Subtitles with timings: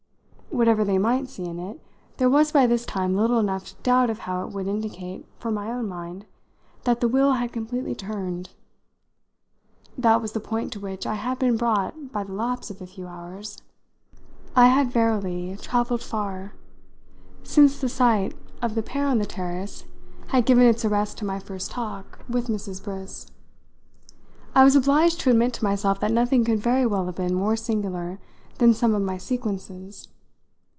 [0.53, 1.79] Whatever they might see in it,
[2.17, 5.71] there was by this time little enough doubt of how it would indicate for my
[5.71, 6.25] own mind
[6.83, 8.49] that the wheel had completely turned.
[9.97, 12.85] That was the point to which I had been brought by the lapse of a
[12.85, 13.59] few hours.
[14.53, 16.53] I had verily travelled far
[17.43, 19.85] since the sight of the pair on the terrace
[20.27, 22.83] had given its arrest to my first talk with Mrs.
[22.83, 23.31] Briss.
[24.53, 27.55] I was obliged to admit to myself that nothing could very well have been more
[27.55, 28.19] singular
[28.57, 30.09] than some of my sequences.